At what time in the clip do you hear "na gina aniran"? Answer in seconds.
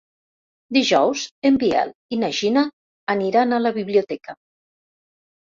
2.23-3.53